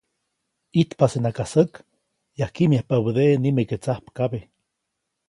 ʼIjtpasenaka 0.73 1.45
säk, 1.51 1.71
yajkkiʼmyajpabädeʼe 2.39 3.35
nimeke 3.43 3.77
tsajpkabe. 3.83 4.39